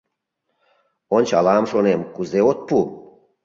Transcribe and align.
«Ончалам,— 1.15 1.63
шонем,— 1.71 2.01
кузе 2.15 2.39
от 2.49 2.59
пу!» 2.67 2.77